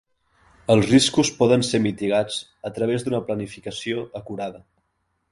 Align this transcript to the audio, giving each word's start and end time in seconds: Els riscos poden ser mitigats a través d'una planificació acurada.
Els 0.75 0.87
riscos 0.91 1.29
poden 1.41 1.65
ser 1.67 1.81
mitigats 1.83 2.39
a 2.69 2.71
través 2.77 3.05
d'una 3.07 3.19
planificació 3.27 4.07
acurada. 4.21 4.63